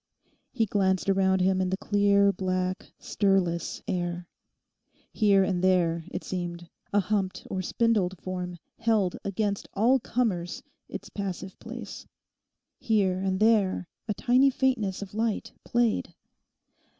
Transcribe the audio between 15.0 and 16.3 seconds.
of light played.